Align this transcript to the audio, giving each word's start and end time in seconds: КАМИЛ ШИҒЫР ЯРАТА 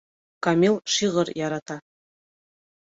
КАМИЛ 0.47 0.79
ШИҒЫР 0.95 1.31
ЯРАТА 1.43 1.81